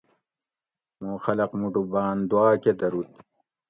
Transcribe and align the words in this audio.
موں 0.99 1.17
خلق 1.23 1.51
موٹو 1.59 1.81
باۤن 1.91 2.15
دوآۤ 2.29 2.55
کہ 2.63 2.71
دھروت 2.79 3.11